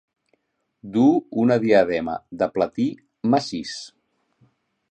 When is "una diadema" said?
1.43-2.15